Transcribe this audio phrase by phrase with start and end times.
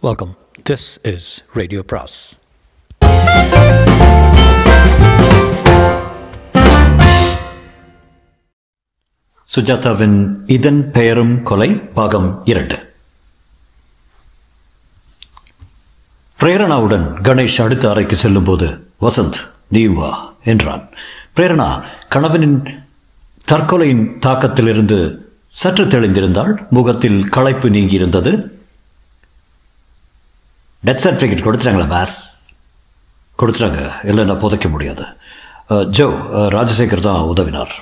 [0.00, 0.36] Welcome
[0.70, 2.38] this is radio பிராஸ்
[9.48, 12.92] சுஜாதாவின் இதன் பெயரும் கொலை பாகம் இரண்டு
[16.40, 19.38] பிரேரணாவுடன் கணேஷ் அடுத்த அறைக்கு செல்லும்போது வசந்த்
[19.68, 20.88] நீ வா என்றான்.
[21.36, 22.84] பிரேரணா கணவனின்
[23.50, 25.18] தற்கொலையின் தாக்கத்திலிருந்து
[25.48, 28.57] சற்று தெளிந்திருந்தாள் முகத்தில் களைப்பு நீங்கியிருந்தது
[30.86, 32.16] டெத் சர்டிஃபிகேட் கொடுத்துட்டாங்களா பாஸ்
[33.40, 33.80] கொடுத்துட்டாங்க.
[34.10, 35.04] இல்லைன்னா புதைக்க முடியாது.
[35.96, 36.06] ஜோ
[36.56, 37.74] ராஜசேகர் தான் உதவினார்.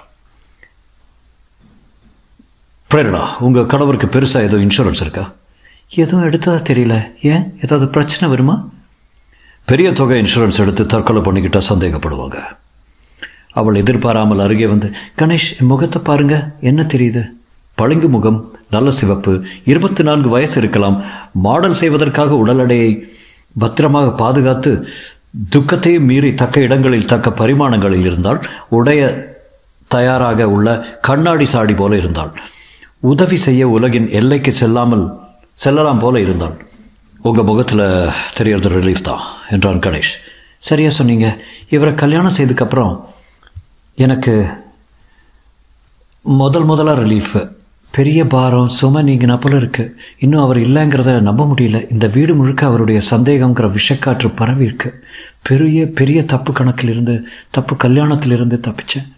[2.90, 5.24] பிரேரணா உங்கள் கணவருக்கு பெருசாக ஏதோ இன்சூரன்ஸ் இருக்கா?
[6.02, 6.94] எதுவும் எடுத்ததா தெரியல.
[7.32, 7.44] ஏன்?
[7.64, 8.56] ஏதாவது பிரச்சனை வருமா?
[9.64, 12.38] பெரிய தொகை இன்சூரன்ஸ் எடுத்து தற்கொலை பண்ணிக்கிட்டா சந்தேகப்படுவாங்க.
[13.60, 14.88] அவள் எதிர்பாராமல் அருகே வந்து
[15.20, 16.36] கணேஷ் முகத்தை பாருங்க.
[16.60, 17.22] என்ன தெரியுது?
[17.74, 18.40] பளிங்கு முகம்
[18.70, 21.02] நல்ல சிவப்பு இருபத்தி நான்கு வயசு இருக்கலாம்.
[21.32, 23.14] மாடல் செய்வதற்காக உடல் எடையை
[23.58, 24.88] பத்திரமாக பாதுகாத்து
[25.48, 29.34] துக்கத்தையும் மீறி தக்க இடங்களில் தக்க பரிமாணங்களில் இருந்தால் உடைய
[29.88, 32.32] தயாராக உள்ள கண்ணாடி சாடி போல இருந்தாள்.
[33.00, 35.18] உதவி செய்ய உலகின் எல்லைக்கு செல்லாமல்
[35.52, 36.66] செல்லலாம் போல இருந்தாள்.
[37.22, 40.14] உங்கள் முகத்தில் தெரியறது ரிலீஃப் தான் என்றான் கணேஷ்.
[40.58, 41.38] சரியா சொன்னீங்க.
[41.70, 43.04] இவரை கல்யாணம் செய்ததுக்கப்புறம்
[43.94, 44.46] எனக்கு
[46.20, 47.55] முதல் முதலாக ரிலீஃப்
[47.90, 49.96] பெரிய பாரம் சுமை நீங்கின போல இருக்கு.
[50.18, 51.92] இன்னும் அவர் இல்லைங்கிறத நம்ப முடியல.
[51.92, 55.04] இந்த வீடு முழுக்க அவருடைய சந்தேகங்கிற விஷக்காற்று பரவி இருக்கு
[55.42, 59.12] பெரிய பெரிய தப்பு கணக்கிலிருந்து தப்பு கல்யாணத்திலிருந்து தப்பிச்சேன்.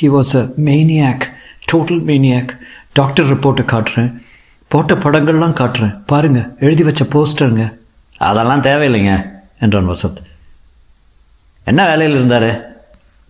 [0.00, 1.20] He was a maniac
[1.72, 2.48] total maniac
[2.92, 4.12] doctor ரிப்போர்ட்டை காட்டுறேன்.
[4.68, 6.02] போட்ட படங்கள்லாம் காட்டுறேன்.
[6.06, 7.74] பாருங்க எழுதி வச்ச போஸ்டருங்க.
[8.16, 9.28] அதெல்லாம் தேவையில்லைங்க
[9.60, 10.22] என்றான் வசந்த்.
[11.64, 12.76] என்ன வேலையில் இருந்தார்?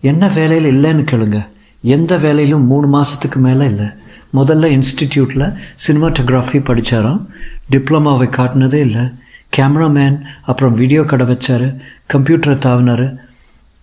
[0.01, 1.47] என்ன வேலையில் இல்லைன்னு கேளுங்க.
[1.81, 3.85] எந்த வேலையிலும் மூணு மாதத்துக்கு மேலே இல்லை.
[4.33, 5.53] முதல்ல இன்ஸ்டிடியூட்டில்
[5.87, 7.21] சினிமாட்டோகிராஃபி படித்தாராம்
[7.71, 9.05] டிப்ளமாவை காட்டினதே இல்லை.
[9.57, 11.67] கேமராமேன் அப்புறம் வீடியோ கடை வச்சார்
[12.13, 13.17] கம்ப்யூட்டரை தாவினார்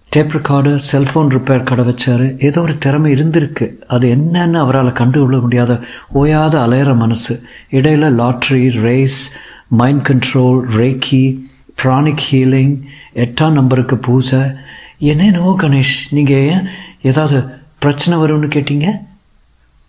[0.09, 2.39] டேப் ரெக்கார்டு செல்ஃபோன் ரிப்பேர் கடை வச்சார்.
[2.39, 3.67] ஏதோ ஒரு திறமை இருந்திருக்கு.
[3.87, 5.81] அது என்னன்னு அவரால் கண்டுகொள்ள முடியாத
[6.15, 7.43] ஓயாத அலையிற மனசு.
[7.71, 9.31] இடையில் lottery race
[9.69, 11.45] mind control reiki
[11.83, 12.75] pranic healing
[13.15, 14.41] எட்டாம் நம்பருக்கு பூஜை
[14.99, 16.67] என்னென்னவோ கணேஷ் நீங்கள் ஏன்
[17.03, 17.45] ஏதாவது
[17.79, 18.89] பிரச்சனை வரும்னு கேட்டீங்க?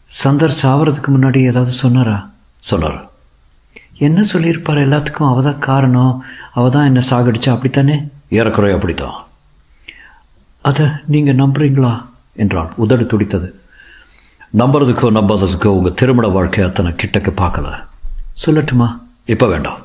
[0.07, 2.29] சந்தர் சாவறதுக்கு முன்னாடி ஏதாவது சொன்னாரா?
[2.59, 3.09] சொன்னார்.
[3.97, 4.77] என்ன சொல்லியிருப்பார்?
[4.77, 6.23] எல்லாத்துக்கும் அவ தான் காரணம்.
[6.53, 8.03] அவ தான் என்ன சாகடிச்சா அப்படித்தானே?
[8.29, 9.25] ஏறக்குறைய அப்படித்தான்.
[10.61, 12.05] அதை நீங்கள் நம்புறீங்களா?
[12.33, 12.73] என்றான்.
[12.75, 13.59] உதடு துடித்தது.
[14.57, 17.85] நம்புறதுக்கோ நம்பாததுக்கோ உங்கள் திருமண வாழ்க்கை அத்தனை கிட்டக்க பார்க்கல.
[18.45, 18.99] சொல்லட்டுமா?
[19.25, 19.81] இப்போ வேண்டாம்.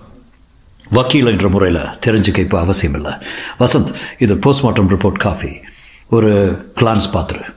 [0.91, 3.13] வக்கீல் என்ற முறையில் தெரிஞ்சுக்க இப்போ அவசியம் இல்லை
[3.59, 5.51] வசந்த் இது போஸ்ட்மார்ட்டம் ரிப்போர்ட் காஃபி
[6.09, 6.31] ஒரு
[6.81, 7.57] கிளான்ஸ் பாத்துரு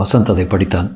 [0.00, 0.90] வசந்த் அதை படித்தான்.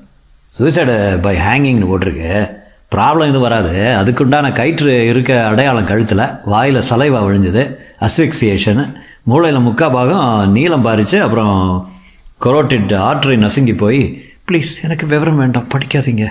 [0.59, 2.51] சூசைடு பை ஹேங்கிங்னு போட்டிருக்கு.
[2.95, 3.73] ப்ராப்ளம் எதுவும் வராது.
[4.03, 7.81] அதுக்குண்டான கயிற்று இருக்க அடையாளம் கழுத்தில் வாயில் சலைவா விழுந்தது.
[8.01, 11.93] அஸ்ஃபிக்சியேஷன் மூளையில் முக்கா பாகம் நீளம் பாரிச்சு அப்புறம்
[12.45, 15.69] கொரோட்டிட் ஆர்டரி நசுங்கி போய் ப்ளீஸ் எனக்கு விவரம் வேண்டாம்.
[15.75, 16.27] படிக்காதீங்க.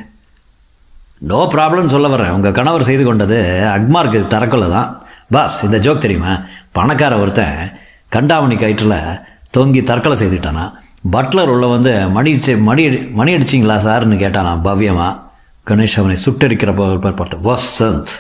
[1.18, 5.02] நோ ப்ராப்ளம் சொல்ல வரேன் உங்கள் கணவர் செய்து கொண்டது அக்மார்க்கு தரக்குள்ள தான்.
[5.32, 6.40] பாஸ் இந்த ஜோக் தெரியுமா?
[6.72, 7.72] பணக்கார ஒருத்தன்
[8.10, 9.22] கண்டாமணி கயிற்றில்
[9.58, 10.72] தொங்கி தற்கொலை செய்துட்டானா?
[11.12, 15.22] பட்லர் உள்ள வந்து மணி மணி மணி அடிச்சிங்களா சார்னு நான் பவ்யமா.
[15.68, 16.72] கணேஷ் அவனை சுட்டரிக்கிற
[17.16, 18.12] பார்த்து வசந்த்.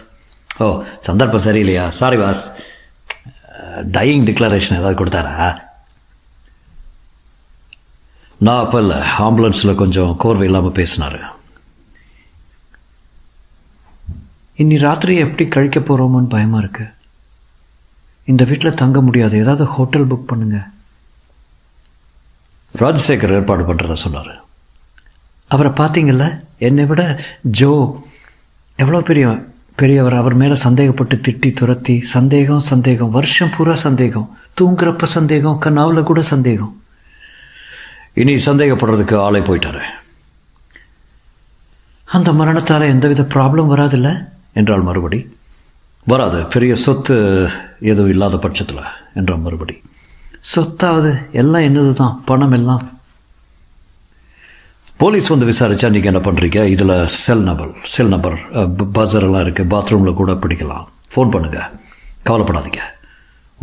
[0.59, 1.87] ஓ சந்தர்ப்பம் சரியில்லையா?
[1.99, 2.43] சாரி வாஸ்
[3.95, 5.61] டையிங் டிக்ளரேஷன் ஏதாவது கொடுத்தாரா?
[8.39, 11.35] நான் அப்போ இல்லை ஆம்புலன்ஸில் கொஞ்சம் கோர்வை இல்லாமல் பேசினார்.
[14.57, 16.85] இன்னி ராத்திரி எப்படி கழிக்க போகிறோமோன்னு பயமாக இருக்கு.
[18.25, 19.37] இந்த வீட்டில் தங்க முடியாது.
[19.37, 20.69] ஏதாவது ஹோட்டல் புக் பண்ணுங்கள்
[22.77, 24.43] ராஜசேகர் ஏற்பாடு பண்ணுறத சொன்னார்.
[25.47, 26.41] அவரை பார்த்தீங்கல்ல?
[26.57, 28.03] என்னை விட ஜோ
[28.75, 29.45] எவ்வளோ பெரிய
[29.75, 30.15] பெரியவர்.
[30.15, 36.81] அவர் மேலே சந்தேகப்பட்டு திட்டி துரத்தி சந்தேகம் சந்தேகம் வருஷம் பூரா சந்தேகம் தூங்குறப்ப சந்தேகம் கனாவில் கூட சந்தேகம்.
[38.13, 39.83] இனி சந்தேகப்படுறதுக்கு ஆளே போயிட்டாரு.
[42.05, 44.27] அந்த மரணத்தால் எந்தவித ப்ராப்ளம் வராதில்ல?
[44.53, 45.37] என்றால் மறுபடி.
[46.03, 46.45] வராது.
[46.45, 47.49] பெரிய சொத்து
[47.79, 49.81] எதுவும் இல்லாத பட்சத்தில் என்றான் மறுபடி.
[50.51, 51.11] சொத்தாவது
[51.41, 52.83] எல்லாம் என்னது தான் பணம் எல்லாம்.
[55.01, 58.35] போலீஸ் வந்து விசாரிச்சா நீங்கள் என்ன பண்ணுறீங்க இதில் cell number cell number
[58.97, 60.85] buzzer எல்லாம் இருக்குது பாத்ரூமில் கூட பிடிக்கலாம்.
[61.13, 61.69] ஃபோன் பண்ணுங்கள்
[62.27, 62.81] கவலைப்படாதீங்க.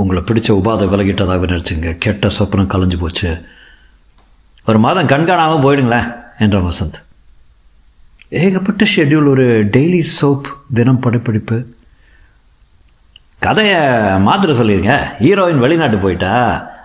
[0.01, 1.91] உங்களை பிடிச்ச உபாதை விலகிட்டதாக நினச்சிங்க.
[2.05, 3.31] கெட்ட சொப்பனம் கலைஞ்சு போச்சு.
[4.69, 6.09] ஒரு மாதம் கண்காணாமல் போயிடுங்களேன்
[6.45, 6.99] என்றான் வசந்த்.
[8.43, 9.47] ஏகப்பட்ட ஷெட்யூல் ஒரு
[9.77, 10.49] டெய்லி சோப்
[10.79, 11.59] தினம் படப்பிடிப்பு.
[13.47, 13.81] கதையை
[14.27, 14.95] மாத்திர சொல்லிடுங்க
[15.25, 16.33] ஹீரோயின் வெளிநாட்டு போயிட்டா.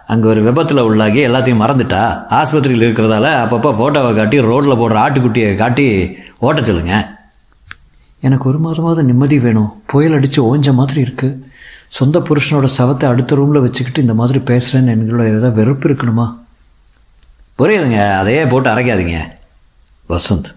[0.08, 2.02] அங்கே ஒரு விபத்தில் உள்ளாகி எல்லாத்தையும் மறந்துட்டா?
[2.30, 7.18] ஆஸ்பத்திரியில் இருக்கிறதால அப்பப்போ ஃபோட்டோவை காட்டி ரோட்டில் போடுற ஆட்டுக்குட்டியை காட்டி ஓட்ட சொல்லுங்க.
[8.20, 9.82] எனக்கு ஒரு மாதமாவது நிம்மதி வேணும்.
[9.86, 11.40] புயல் அடித்து ஓஞ்ச மாதிரி இருக்குது
[11.88, 16.38] சொந்த புருஷனோட சவத்தை அடுத்த ரூமில் வச்சுக்கிட்டு இந்த மாதிரி பேசுகிறேன்னு எங்களோட ஏதாவது வெறுப்பு இருக்கணுமா?
[17.60, 18.18] புரியுதுங்க.
[18.18, 19.20] அதையே போட்டு அரைக்காதீங்க.
[20.10, 20.56] வசந்த்.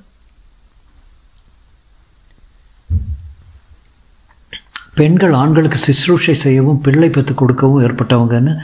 [4.94, 8.58] பெண்கள் ஆண்களுக்கு சிசுரூஷை செய்யவும் பிள்ளை பெற்றுக் கொடுக்கவும் ஏற்பட்டவங்கன்னு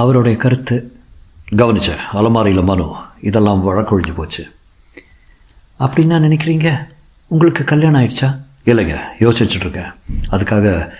[0.00, 0.76] அவருடைய கருத்து.
[1.52, 2.86] கவனிச்சேன் அலமாரியில் மனு
[3.20, 4.44] இதெல்லாம் வழக்கொழிஞ்சு போச்சு.
[5.80, 6.68] அப்படின்னா நினைக்கிறீங்க?
[7.26, 8.28] உங்களுக்கு கல்யாணம் ஆயிடுச்சா?
[8.66, 9.94] இல்லைங்க யோசிச்சுட்ருக்கேன்.
[10.30, 10.90] அதுக்காக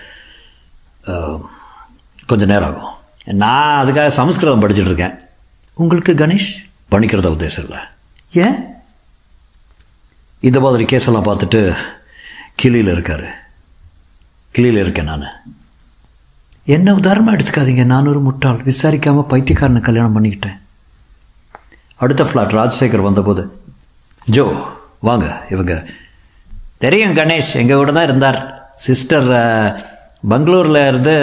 [2.27, 2.93] கொஞ்சம் நேரம் ஆகும்
[3.25, 5.13] நான் அதுக்காக சமஸ்கிருதம் படிச்சுட்டு இருக்கேன்
[5.73, 6.49] உங்களுக்கு கணேஷ்?
[6.91, 7.81] பண்ணிக்கிறத உத்தேசம் இல்லை.
[8.31, 8.63] ஏன்?
[10.39, 11.75] இந்த மாதிரி கேஸெல்லாம் பார்த்துட்டு
[12.55, 13.29] கிளியில் இருக்காரு.
[14.51, 15.25] கிளியில் இருக்கேன் நான்.
[16.73, 17.83] என்ன உதாரணமாக எடுத்துக்காதீங்க.
[17.91, 18.59] நான் ஒரு முட்டாள்.
[18.69, 20.57] விசாரிக்காமல் பைத்தியக்காரனை கல்யாணம் பண்ணிக்கிட்டேன்.
[22.03, 23.43] அடுத்த ஃப்ளாட் ராஜசேகர் வந்தபோது
[24.35, 24.45] ஜோ
[25.09, 25.73] வாங்க இவங்க.
[26.83, 28.39] தெரியும் கணேஷ் எங்கள் கூட தான் இருந்தார்.
[28.85, 29.29] சிஸ்டர்
[30.31, 31.13] பெங்களூரில் இருந்து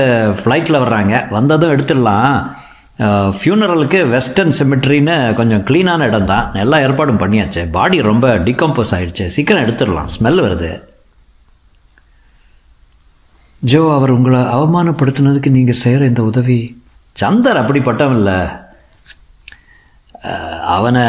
[0.42, 1.14] ஃப்ளைட்டில் வர்றாங்க.
[1.36, 2.36] வந்ததும் எடுத்துடலாம்.
[3.38, 7.62] ஃபியூனரலுக்கு வெஸ்டர்ன் சிமெட்ரின்னு கொஞ்சம் க்ளீனான இடம் தான் எல்லா ஏற்பாடும் பண்ணியாச்சு.
[7.76, 10.10] பாடி ரொம்ப டிகம்போஸ் ஆகிடுச்சு சீக்கிரம் எடுத்துடலாம்.
[10.16, 10.70] ஸ்மெல் வருது.
[13.62, 16.82] ஜோ அவர் உங்களை அவமானப்படுத்தினதுக்கு நீங்கள் செய்கிற இந்த உதவி
[17.12, 18.46] சந்தர் அப்படிப்பட்டவன் இல்லை
[20.66, 21.02] அவனை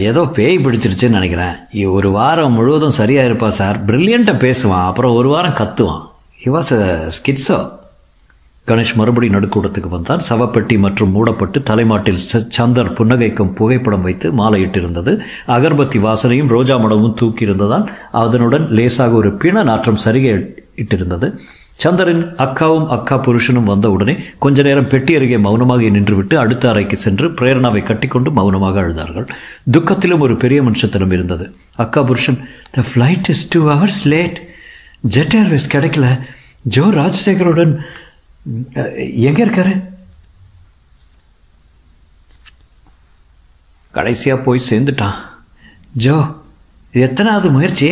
[0.00, 1.88] ஏதோ பேய் பிடிச்சிருச்சுன்னு நினைக்கிறேன்.
[1.92, 3.84] ஒரு வாரம் முழுவதும் சரியாக இருப்பான் சார்.
[3.84, 4.86] ப்ரில்லியண்ட்டாக பேசுவான்.
[4.86, 6.06] அப்புறம் ஒரு வாரம் கத்துவான்.
[6.44, 7.70] ஹி வாஸ் ஸ்கிட்ஸோ
[8.66, 10.24] கணேஷ் மறுபடி நடுக்கூடத்துக்கு வந்தார்.
[10.30, 15.20] சவப்பெட்டி மற்றும் மூடப்பட்டு தலைமாட்டில் ச- சந்தர் புன்னகைக்கும் புகைப்படம் வைத்து மாலையிட்டிருந்தது.
[15.46, 20.46] அகர்பத்தி வாசனையும் ரோஜா மடமும் தூக்கியிருந்ததால் அதனுடன் லேசாக ஒரு பிண நாற்றம் சரிகை
[20.76, 21.36] இட்டிருந்தது.
[21.82, 24.14] சந்தரின் அக்காவும் அக்கா புருஷனும் வந்த உடனே
[24.44, 29.26] கொஞ்ச நேரம் பெட்டி அருகே மௌனமாக நின்றுவிட்டு அடுத்த அறைக்கு சென்று பிரேரணாவை கட்டிக்கொண்டு மௌனமாக அழுதார்கள்.
[29.74, 31.46] துக்கத்திலும் ஒரு பெரிய மனுஷத்தனம் இருந்தது.
[31.84, 32.40] அக்கா புருஷன்
[32.76, 34.38] the flight is two hours late
[35.16, 36.08] Jet Airways கிடைக்கல.
[36.76, 37.74] ஜோ ராஜசேகருடன்
[39.28, 39.74] எங்கே இருக்காரு?
[43.94, 45.18] கடைசியாக போய் சேர்ந்துட்டான்.
[46.04, 46.16] ஜோ
[47.06, 47.88] எத்தனாவது முயற்சி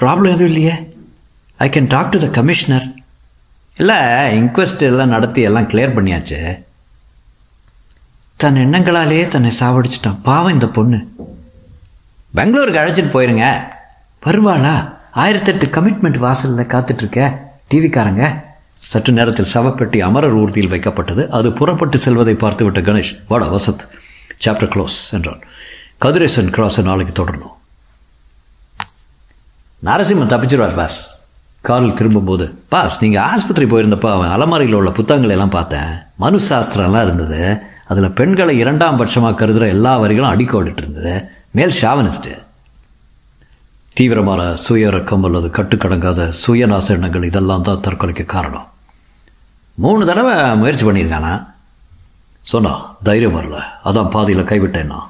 [0.00, 0.76] ப்ராப்ளம் எதுவும் இல்லையே.
[1.64, 2.86] I can talk to the commissioner
[3.78, 3.96] இல்லை
[4.42, 6.64] இன்கொஸ்ட் எல்லாம் நடத்தி எல்லாம் கிளியர் பண்ணியாச்சு.
[8.36, 10.22] தன் எண்ணங்களாலேயே தன்னை சாவடிச்சிட்டான்.
[10.22, 11.12] பாவம் இந்த பொண்ணு.
[12.34, 13.62] பெங்களூருக்கு அழைச்சிட்டு போயிருங்க.
[14.26, 14.96] வருவாளா?
[15.14, 17.38] ஆயிரத்தெட்டு கமிட்மெண்ட் வாசலில் காத்துட்ருக்க.
[17.74, 18.42] டிவிக்காரங்க
[18.78, 21.28] சற்று நேரத்தில் சவப்பெட்டி அமரர் ஊர்தியில் வைக்கப்பட்டது.
[21.28, 23.88] அது புறப்பட்டு செல்வதை பார்த்துவிட்ட கணேஷ் வாடா வசத்
[24.44, 25.40] சாப்டர் க்ளோஸ் என்றான்.
[25.98, 27.56] கதிரேசன் கிராஸை நாளைக்கு தொடரணும்.
[29.84, 31.17] நரசிம்மன் தப்பிச்சிருவார் பாஸ்.
[31.60, 36.02] காரில் திரும்பும்போது பாஸ் நீங்கள் ஆஸ்பத்திரி போயிருந்தப்போ அவன் அலமாரியில் உள்ள புத்தகங்களை எல்லாம் பார்த்தேன்.
[36.16, 37.60] மனு சாஸ்திரம்லாம் இருந்தது.
[37.86, 41.28] அதில் பெண்களை இரண்டாம் பட்சமாக கருதுகிற எல்லா வரிகளும் அடிக்கோடிட்டு இருந்தது.
[41.50, 42.46] மேல் ஷாவனிஸ்ட்டு.
[43.94, 48.68] தீவிரமான சுய ரக்கம் அல்லது கட்டுக்கடங்காத சுயநாச எண்ணங்கள் இதெல்லாம் தான் தற்கொலைக்கு காரணம்.
[49.74, 51.46] மூணு தடவை முயற்சி பண்ணியிருக்கானா?
[52.40, 53.60] சொன்னா தைரியம் வரல.
[53.84, 55.00] அதான் பாதியில் கைவிட்டேன்னா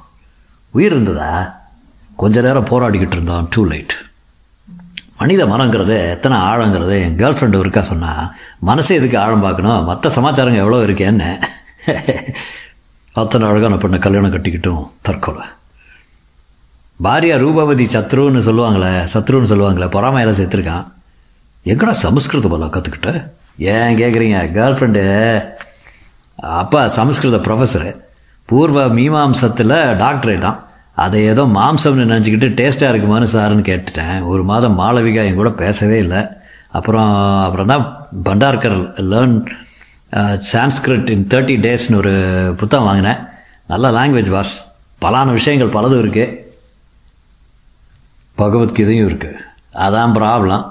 [0.69, 1.55] உயிர் இருந்ததா?
[2.15, 3.47] கொஞ்ச நேரம் போராடிக்கிட்டு இருந்தான்.
[3.49, 4.07] டூ லைட்
[5.19, 6.95] மனித மனங்கிறது எத்தனை ஆழங்கிறது?
[7.05, 8.25] என் கேர்ள் ஃப்ரெண்டு இருக்கா சொன்னால்
[8.69, 9.81] மனசே எதுக்கு ஆழம் பார்க்கணும்?
[9.89, 11.29] மற்ற சமாச்சாரங்க எவ்வளோ இருக்கேன்னு
[13.15, 15.45] அத்தனை அழகான பொண்ணை கல்யாணம் கட்டிக்கிட்டும் தற்கொலை.
[17.05, 20.85] பாரியா ரூபவதி சத்ருன்னு சொல்லுவாங்களே சத்ருன்னு சொல்லுவாங்களே பொறாமையில சேர்த்துருக்கான்.
[21.65, 23.11] எங்கடா சமஸ்கிருதம் போல கற்றுக்கிட்ட
[23.73, 25.03] ஏன் கேட்குறீங்க கேர்ள் ஃப்ரெண்டு
[26.61, 27.91] அப்பா சமஸ்கிருத ப்ரொஃபஸரு
[28.49, 30.59] பூர்வ மீமாம்சத்தில் டாக்டரேட்டான்
[31.03, 34.17] அதை ஏதோ மாம்சம்னு நினச்சிக்கிட்டு டேஸ்ட்டாக இருக்குமான்னு சாருன்னு கேட்டுட்டேன்.
[34.31, 36.21] ஒரு மாதம் மாளவிகா என் கூட பேசவே இல்லை.
[36.77, 37.11] அப்புறம்
[37.45, 37.83] அப்புறம் தான்
[38.25, 38.79] Bhandarkar
[39.11, 39.37] learn
[40.51, 42.13] Sanskrit in thirty டேஸ்னு ஒரு
[42.61, 43.21] புத்தகம் வாங்கினேன்.
[43.71, 44.53] நல்ல லாங்குவேஜ் வாஸ்
[45.03, 46.35] பலான விஷயங்கள் பலதும் இருக்குது
[48.41, 49.39] பகவத்கீதையும் இருக்குது
[49.85, 50.65] அதான் ப்ராப்ளம்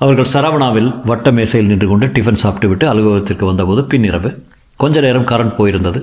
[0.00, 4.30] அவர்கள் சரவணாவில் வட்ட மேசையில் நின்று கொண்டு டிஃபன் சாப்பிட்டு விட்டு அலுவலகத்திற்கு வந்தபோது பின்னிரவு
[4.82, 6.00] கொஞ்ச நேரம் கரண்ட் போயிருந்தது.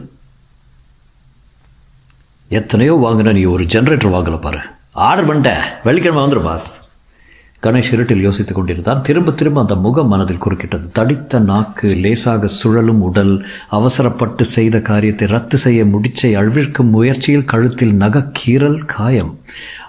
[2.60, 4.62] எத்தனையோ வாங்கின நீ ஒரு ஜென்ரேட்டர் வாங்கல பாரு.
[5.10, 6.69] ஆர்டர் பண்ணிட்டேன் வெள்ளிக்கிழமை வந்துடும் பாஸ்
[7.65, 9.01] கணேஷ் இருட்டில் யோசித்துக் கொண்டிருந்தான்.
[9.07, 10.86] திரும்ப திரும்ப அந்த முகம் மனதில் குறுக்கிட்டது.
[10.98, 13.31] தடித்த நாக்கு லேசாக சுழலும் உடல்
[13.77, 19.31] அவசரப்பட்டு செய்த காரியத்தை ரத்து செய்ய முடிச்சை அழிவிற்கும் முயற்சியில் கழுத்தில் நகக்கீறல் காயம்.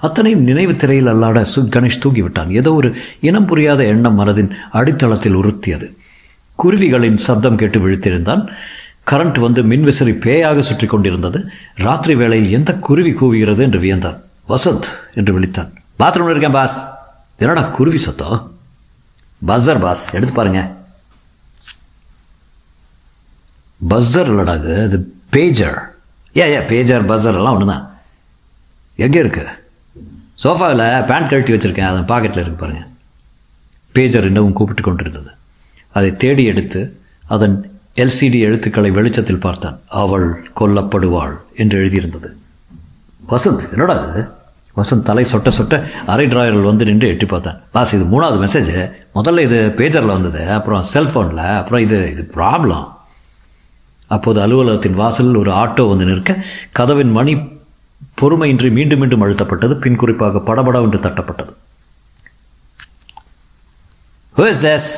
[0.06, 2.52] அத்தனையும் நினைவு திரையில் அல்லாட சு கணேஷ் தூங்கிவிட்டான்.
[2.60, 2.90] ஏதோ ஒரு
[3.30, 5.88] இனம் புரியாத எண்ணம் மனதின் அடித்தளத்தில் உறுத்தியது.
[6.58, 8.44] குருவிகளின் சப்தம் கேட்டு விழித்திருந்தான்.
[9.10, 11.38] கரண்ட் வந்து மின்விசிறி பேயாக சுற்றி கொண்டிருந்தது.
[11.84, 14.18] ராத்திரி வேளையில் எந்த குருவி கூவுகிறது என்று வியந்தான்.
[14.52, 15.70] வசந்த் என்று விழித்தான்.
[16.00, 16.78] பாத்ரூம்ல இருக்கேன் பாஸ்
[17.42, 18.38] என்னடா குருவி சத்தம்?
[19.48, 20.60] பஸ்ஸர் பாஸ் எடுத்து பாருங்க.
[23.80, 24.98] பஸ்ஸர் இல்லடா அது அது
[25.34, 25.76] பேஜர்
[26.40, 27.84] ஏ ஏ பேஜர் பஸ்ஸர் எல்லாம் ஒன்று தான்
[29.04, 29.44] எங்கே இருக்கு?
[30.42, 31.90] சோஃபாவில் பேண்ட் கழட்டி வச்சுருக்கேன்.
[31.90, 32.90] அதை பாக்கெட்டில் இருக்கு பாருங்கள்
[33.94, 35.30] பேஜர் இன்னமும் கூப்பிட்டு கொண்டிருந்தது.
[35.96, 36.80] அதை தேடி எடுத்து
[37.34, 37.56] அதன்
[37.96, 39.80] எல்சிடி எழுத்துக்களை வெளிச்சத்தில் பார்த்தான்.
[39.88, 42.30] அவள் கொல்லப்படுவாள் என்று எழுதியிருந்தது.
[43.28, 44.28] வசந்த் என்னடா இது?
[44.76, 45.74] வசந்த் தலை சொட்ட சொட்ட
[46.06, 47.60] அரை டிராயரில் வந்து நின்று எட்டி பார்த்தான்.
[47.72, 52.92] பாஸ் இது மூணாவது மெசேஜ் முதல்ல இது பேஜரில் வந்தது அப்புறம் செல்ஃபோனில் அப்புறம் இது இது ப்ராப்ளம்
[54.06, 57.34] அப்போது அலுவலகத்தின் வாசலில் ஒரு ஆட்டோ வந்து நிற்க கதவின் மணி
[58.20, 61.52] பொறுமையின்றி மீண்டும் மீண்டும் அழுத்தப்பட்டது பின் குறிப்பாக படபடவென்று தட்டப்பட்டது.
[64.36, 64.90] Who is this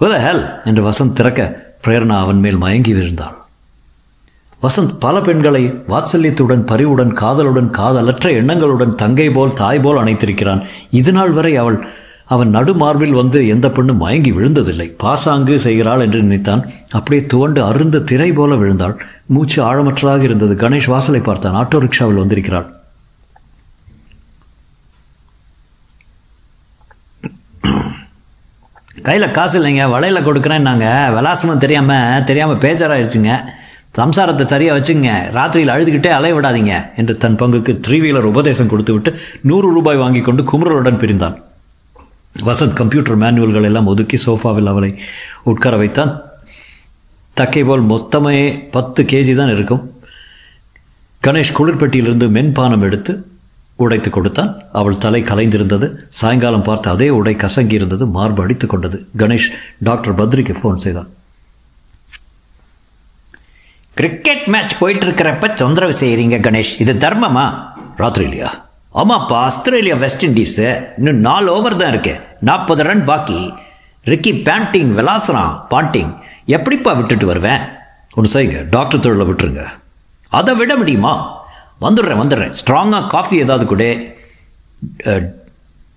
[0.00, 3.40] who the hell என்று வசந்த் திறக்க பிரேரணா அவன் மேல் மயங்கி விழுந்தாள்.
[4.62, 10.62] வசந்த் பல பெண்களை வாத்சல்யத்துடன் பரிவுடன் காதலுடன் காதலற்ற எண்ணங்களுடன் தங்கை போல் தாய் போல் அணைத்திருக்கிறான்.
[10.90, 11.86] இதுநாள் வரை அவள்
[12.24, 14.94] அவன் நடுமார்பில் வந்து எந்த பெண்ணும் மயங்கி விழுந்ததில்லை.
[14.96, 16.70] பாசாங்கு செய்கிறாள் என்று நினைத்தான்.
[16.90, 18.96] அப்படியே துவண்டு அருந்த திரை போல விழுந்தாள்.
[19.26, 20.54] மூச்சு ஆழமற்றதாக இருந்தது.
[20.54, 21.64] கணேஷ் வாசலை பார்த்தான்.
[21.64, 22.81] ஆட்டோ ரிக்ஷாவில் வந்திருக்கிறாள்.
[29.06, 33.34] கையில் காசு இல்லைங்க வலையில் கொடுக்குறேன் நாங்கள் விலாசமும் தெரியாமல் தெரியாமல் பேஜராகிடுச்சுங்க
[33.98, 35.10] சம்சாரத்தை சரியாக வச்சுங்க.
[35.36, 39.10] ராத்திரியில் அழுதுகிட்டே அலைய விடாதீங்க என்று தன் பங்குக்கு த்ரீ வீலர் உபதேசம் கொடுத்துவிட்டு
[39.50, 41.36] நூறு ரூபாய் வாங்கி கொண்டு குமரலுடன் பிரிந்தான்.
[42.48, 44.90] வசந்த் கம்ப்யூட்டர் மேனுவல்கள் எல்லாம் ஒதுக்கி சோஃபாவில் அவளை
[45.52, 46.12] உட்கார வைத்தான்.
[47.36, 48.38] தக்கை போல் மொத்தமே
[48.76, 49.82] பத்து கேஜி தான் இருக்கும்.
[51.22, 53.12] கணேஷ் குளிர்பெட்டியிலிருந்து மென்பானம் எடுத்து
[53.82, 54.62] உடைத்து கொடுத்தான்.
[54.72, 55.94] அவள் தலை கலைந்திருந்தது.
[56.08, 59.08] சாயங்காலம் பார்த்து அதே உடை கசங்கி இருந்தது மார்பு அடித்து கொண்டது.
[59.18, 61.08] கணேஷ் டாக்டர் பத்ரிக்கு ஃபோன் செய்தான்.
[63.94, 66.80] கிரிக்கெட் மேட்ச் போயிட்டு இருக்கிறப்ப தொந்தரவு செய்கிறீங்க கணேஷ்.
[66.80, 67.70] இது தர்மமா?
[67.96, 68.66] ராத்திரி இல்லையா?
[68.94, 70.84] ஆமாப்பா ஆஸ்திரேலியா வெஸ்ட் இண்டீஸு.
[70.96, 72.20] இன்னும் நாலு ஓவர் தான் இருக்கு.
[72.40, 73.54] நாற்பது ரன் பாக்கி.
[74.04, 76.18] ரிக்கி பேண்டிங் விளாசுறான் பாண்டிங்.
[76.46, 77.58] எப்படிப்பா விட்டுட்டு வருவேன்?
[78.14, 78.66] ஒன்று செய்யுங்க.
[78.70, 79.64] டாக்டர் தொழிலை விட்டுருங்க.
[80.28, 81.41] அதை விட முடியுமா?
[81.86, 82.54] வந்துடுறேன் வந்துடுறேன்.
[82.60, 83.84] ஸ்ட்ராங்காக காஃபி ஏதாவது கூட.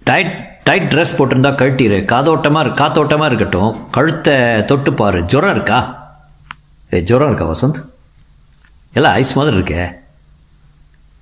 [0.09, 3.89] டைட் டைட் ட்ரெஸ் போட்டிருந்தா கழட்டிடு காதோட்டமாக காத்தோட்டமாக இருக்கட்டும்.
[3.89, 5.23] கழுத்தை தொட்டு பாரு.
[5.23, 5.79] ஜுரம் இருக்கா?
[6.93, 7.79] ஏ ஜுரம் இருக்கா வசந்த்?
[8.93, 9.83] எல்லாம் ஐஸ் மாதிரி இருக்கே.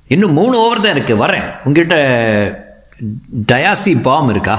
[0.08, 1.48] இன்னும் மூணு ஓவர் தான் இருக்குது வரேன்.
[1.64, 1.96] உங்ககிட்ட
[3.52, 4.56] டயாசி பாம் இருக்கா?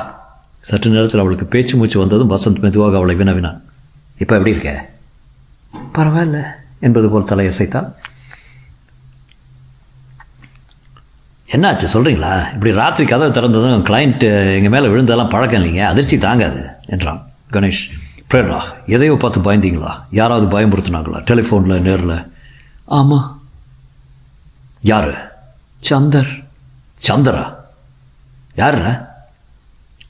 [0.60, 3.62] சற்று நேரத்தில் அவளுக்கு பேச்சு மூச்சு வந்ததும் வசந்த் மெதுவாக அவளை வினவினான்.
[4.18, 4.72] இப்போ எப்படி இருக்க?
[5.94, 6.40] பரவாயில்ல.
[6.80, 7.88] என்பது போல் தலையசைத்தால்
[11.48, 15.82] என்னாச்சு சொல்கிறீங்களா இப்படி ராத்திரி கதவை திறந்ததும் கிளைண்ட் எங்கள் மேலே விழுந்தெல்லாம் பழக்கம் இல்லைங்க.
[15.84, 17.20] அதிர்ச்சி தாங்காது என்றான்
[17.52, 17.82] கணேஷ்.
[18.30, 19.90] பிரேரணா எதையோ பார்த்து பயந்தீங்களா?
[20.10, 21.18] யாராவது பயமுறுத்துனாங்களா?
[21.30, 22.32] டெலிஃபோனில் நேரில்.
[22.84, 23.42] ஆமாம்
[24.80, 25.12] யார்?
[25.90, 26.42] சந்தர்.
[27.08, 27.54] சந்தரா?
[28.54, 29.10] யார்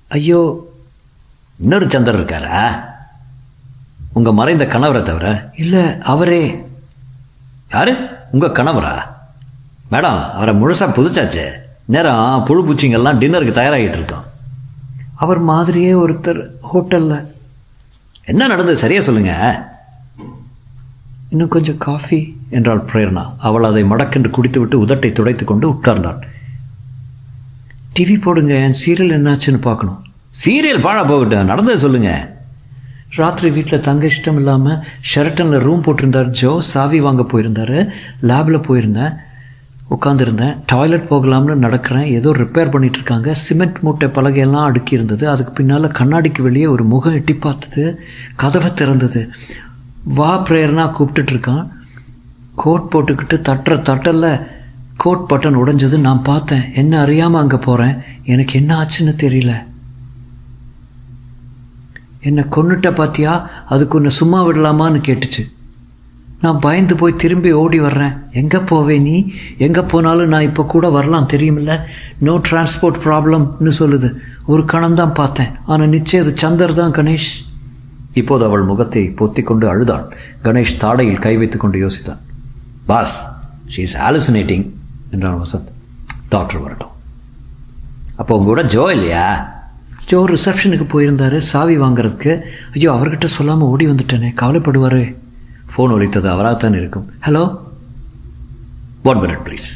[0.09, 0.41] ஐயோ
[1.59, 2.79] இன்னொரு சந்தர் இருக்காரா?
[4.13, 5.51] உங்கள் மறைந்த கணவரை தவிர?
[5.57, 6.65] இல்லை அவரே.
[7.71, 7.93] யார்?
[8.31, 8.95] உங்கள் கணவரா?
[9.95, 11.45] மேடம் அவரை முழுசாக புதுச்சாச்சு.
[11.95, 14.25] நேரம் புழு பூச்சிங்கெல்லாம் டின்னருக்கு தயாராகிட்டு இருக்கோம்
[15.25, 17.19] அவர் மாதிரியே ஒருத்தர் ஹோட்டலில்.
[18.31, 18.83] என்ன நடந்தது?
[18.83, 19.57] சரியாக சொல்லுங்கள்
[21.33, 22.19] இன்னும் கொஞ்சம் காஃபி
[22.57, 23.23] என்றாள் பிரேரணா.
[23.47, 26.21] அவள் அதை மடக்கென்று குடித்துவிட்டு உதட்டை துடைத்து கொண்டு உட்கார்ந்தாள்.
[27.97, 29.99] டிவி போடுங்க என் சீரியல் என்னாச்சுன்னு பார்க்கணும்.
[30.43, 32.13] சீரியல் பாழா போகட்டும் நடந்தது சொல்லுங்க.
[33.21, 36.31] ராத்திரி வீட்டில் தங்க இஷ்டம் இல்லாமல் ஷெரட்டனில் ரூம் போட்டிருந்தார்.
[36.41, 37.77] ஜோ சாவி வாங்க போயிருந்தார்.
[38.31, 39.15] லேபில் போயிருந்தேன்.
[39.91, 42.07] உட்காந்துருந்தேன் டாய்லெட் போகலாம்னு நடக்கிறேன்.
[42.19, 47.15] ஏதோ ரிப்பேர் பண்ணிட்டு இருக்காங்க சிமெண்ட் மூட்டை பலகையெல்லாம் அடுக்கி இருந்தது அதுக்கு பின்னால் கண்ணாடிக்கு வெளியே ஒரு முகம்
[47.15, 47.85] எட்டி பார்த்தது.
[48.43, 49.23] கதவை திறந்தது.
[50.05, 51.65] வா பிரேயர்னா கூப்பிட்டுட்ருக்கான்
[52.55, 54.27] கோட் போட்டுக்கிட்டு தட்டுற தட்டல்ல
[54.97, 56.73] கோட் பட்டன் உடைஞ்சது நான் பார்த்தேன்.
[56.73, 59.55] என்ன அறியாமல் அங்கே போகிறேன் எனக்கு என்ன ஆச்சுன்னு தெரியல.
[62.21, 63.33] என்னை கொன்னுட்ட பார்த்தியா
[63.69, 65.43] அதுக்கு உன்னை சும்மா விடலாமான்னு கேட்டுச்சு.
[66.45, 68.15] நான் பயந்து போய் திரும்பி ஓடி வர்றேன்.
[68.41, 69.17] எங்கே போவே நீ?
[69.67, 71.73] எங்கே போனாலும் நான் இப்போ கூட வரலாம் தெரியுமில்ல?
[72.27, 74.11] நோ டிரான்ஸ்போர்ட் ப்ராப்ளம்னு சொல்லுது.
[74.53, 75.53] ஒரு கணம் தான் பார்த்தேன்.
[75.73, 77.31] ஆனால் நிச்சயம் அது சந்தர் தான் கணேஷ்.
[78.21, 80.07] இப்போது அவள் முகத்தை பொத்திக்கொண்டு அழுதாள்
[80.45, 82.21] கணேஷ் தாடையில் கை வைத்து கொண்டு யோசித்தான்.
[82.91, 83.17] பாஸ்
[83.75, 84.67] ஷீ இஸ் ஆலுசினேட்டிங்
[85.15, 85.73] என்றான் வசந்த்.
[86.35, 86.95] டாக்டர் வரட்டும்.
[88.21, 89.27] அப்போ உங்க கூட ஜோ இல்லையா?
[90.11, 91.37] ஜோ ரிசப்ஷனுக்கு போயிருந்தாரு.
[91.51, 92.33] சாவி வாங்குறதுக்கு.
[92.77, 94.31] ஐயோ அவர்கிட்ட சொல்லாமல் ஓடி வந்துட்டேனே.
[94.43, 95.05] கவலைப்படுவாரு.
[95.75, 97.07] ஃபோன் ஒழித்தது அவராகத்தான் இருக்கும்.
[97.27, 97.43] ஹலோ
[99.11, 99.69] ஒன் மினிட் ப்ளீஸ்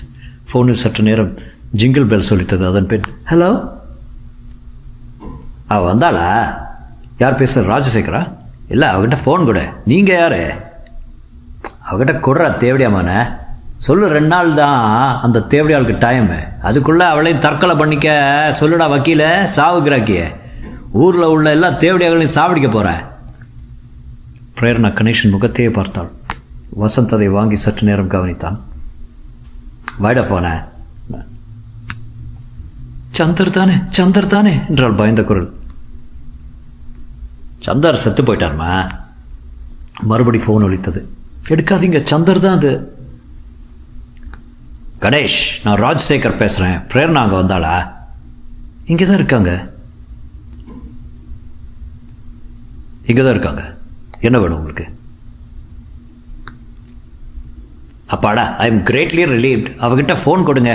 [0.51, 1.33] ஃபோனில் சற்று நேரம்
[1.81, 3.51] ஜிங்கிள் பெல் சொல்லித்தது அதன் பின் ஹலோ
[5.73, 6.27] அவ வந்தாளா?
[7.23, 8.21] யார் பேசுகிற ராஜசேகரா?
[8.75, 9.61] இல்லை அவகிட்ட ஃபோன் கூட.
[9.91, 10.41] நீங்கள் யார்?
[11.89, 13.11] அவகிட்ட கொடுறா தேவடியாமான
[13.87, 14.81] சொல்லு ரெண்டு நாள் தான்
[15.25, 16.39] அந்த தேவடியாளுக்கு டைமு
[16.69, 18.09] அதுக்குள்ளே அவளையும் தற்கொலை பண்ணிக்க
[18.61, 19.25] சொல்லுடா வக்கீல
[19.57, 20.23] சாவுக்கிறாக்கிய
[21.05, 23.03] ஊரில் உள்ள எல்லா தேவடியாக்களையும் சாவடிக்க போகிறேன்
[24.59, 26.11] பிரேரணா கணேஷன் முகத்தையே பார்த்தாள்.
[26.83, 28.59] வசந்த் அதை வாங்கி சற்று நேரம் கவனித்தான்.
[30.05, 30.63] வாய்டா போனேன்
[33.19, 35.49] சந்தர் தானே சந்தர் தானே என்றாள் பயந்த குரல்.
[37.67, 38.69] சந்தர் செத்து போயிட்டார்மா?
[40.11, 41.01] மறுபடி ஃபோன் ஒழித்தது
[41.55, 42.73] எடுக்காதீங்க சந்தர் தான் அது.
[45.05, 47.75] கணேஷ் நான் ராஜசேகர் பேசுகிறேன் பிரேரணா அங்கே வந்தாளா?
[48.93, 49.53] இங்கே தான் இருக்காங்க.
[53.11, 53.65] இங்கே தான் இருக்காங்க.
[54.27, 54.87] என்ன வேணும் உங்களுக்கு?
[58.15, 60.73] அப்பாடா ஐ எம் கிரேட்லி ரிலீவ்ட் அவகிட்ட ஃபோன் கொடுங்க.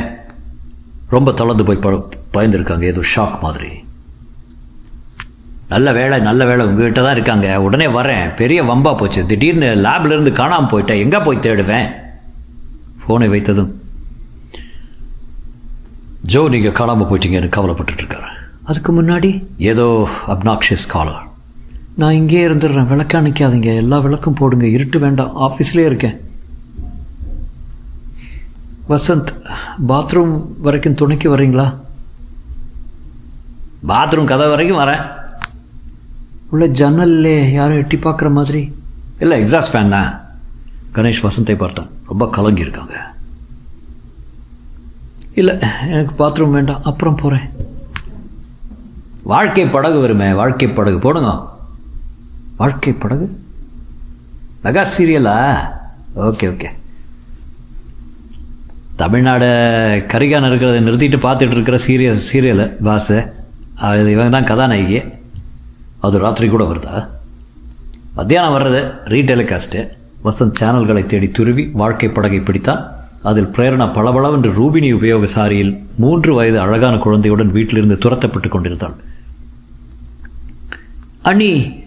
[1.15, 1.89] ரொம்ப தளர்ந்து போய் ப
[2.35, 3.71] பயந்துருக்காங்க ஏதோ ஷாக் மாதிரி.
[5.73, 7.47] நல்ல வேலை நல்ல வேலை உங்ககிட்ட தான் இருக்காங்க.
[7.65, 8.25] உடனே வரேன்.
[8.41, 9.21] பெரிய வம்பா போச்சு.
[9.31, 11.01] திடீர்னு லேப்ல இருந்து காணாமல் போயிட்டேன்.
[11.05, 11.87] எங்கே போய் தேடுவேன்?
[13.03, 13.71] ஃபோனை வைத்ததும்
[16.33, 18.29] ஜோ நீங்கள் காணாமல் போயிட்டீங்கன்னு கவலைப்பட்டுட்டு இருக்காரு.
[18.69, 19.31] அதுக்கு முன்னாடி
[19.71, 19.87] ஏதோ
[20.33, 21.21] அப்னாக்ஷியஸ் காலர்
[21.95, 22.87] நான் இங்கே இருந்துடுறேன்.
[22.87, 24.67] விளக்க அணைக்காதீங்க எல்லா விளக்கும் போடுங்க.
[24.67, 25.37] இருட்டு வேண்டாம்.
[25.37, 26.21] ஆஃபீஸ்லேயே இருக்கேன்.
[28.89, 29.27] வசந்த்
[29.87, 31.77] பாத்ரூம் வரைக்கும் துணைக்கு வர்றீங்களா?
[33.87, 35.05] பாத்ரூம் கதை வரைக்கும் வரேன்.
[36.49, 38.75] உள்ள ஜன்னல்லே யாரும் எட்டி பார்க்குற மாதிரி.
[39.19, 40.25] இல்லை எக்ஸாஸ்ட் ஃபேன் தான்.
[40.93, 41.87] கணேஷ் வசந்தை பார்த்தான்.
[42.07, 43.13] ரொம்ப கலங்கி இருக்காங்க.
[45.35, 45.59] இல்லை
[45.89, 46.83] எனக்கு பாத்ரூம் வேண்டாம்.
[46.83, 47.49] அப்புறம் போகிறேன்
[49.23, 50.33] வாழ்க்கை படகு வருமே.
[50.33, 51.52] வாழ்க்கை படகு போடுங்க.
[52.63, 53.39] வாழ்க்கை படகு.
[54.63, 55.57] மெகா சீரியலா?
[56.15, 56.65] Okay okay.
[58.95, 59.45] தமிழ்நாடு
[60.07, 63.31] கரிகான் இருக்கிறத நிறுத்திட்டு பார்த்துட்டு இருக்கிற சீரியல் சீரியலு பாஸு.
[63.75, 65.03] அது இவங்க தான் கதாநாயகி.
[65.99, 67.07] அது ராத்திரி கூட வருதா?
[68.15, 69.87] மத்தியானம் வர்றது ரீடெலிகாஸ்ட்டு.
[70.23, 72.87] வசந்த் சேனல்களை தேடி துருவி வாழ்க்கை படகை பிடித்தான்.
[73.23, 78.93] அதில் பிரேரணா பளபளவென்று ரூபினி உபயோக சாரியில் மூன்று வயது அழகான குழந்தையுடன் வீட்டிலிருந்து துரத்தப்பட்டு கொண்டிருந்தாள்.
[81.21, 81.81] அண்ணி